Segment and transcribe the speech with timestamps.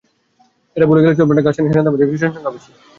[0.75, 2.71] এটা ভুলে গেলে চলবে না যে, গাসসানী সেনাদের মধ্যে খ্রিষ্টান সংখ্যা বেশি।